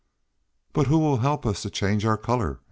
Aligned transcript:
"But 0.73 0.87
who 0.87 0.97
will 0.97 1.17
help 1.17 1.45
us 1.45 1.61
to 1.61 1.69
change 1.69 2.07
our 2.07 2.17
color?" 2.17 2.59